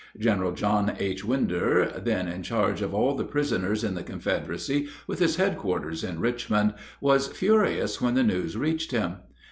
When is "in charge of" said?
2.27-2.91